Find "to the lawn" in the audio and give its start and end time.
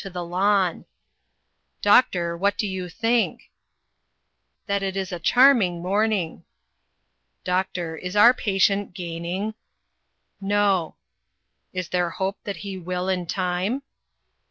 0.01-0.83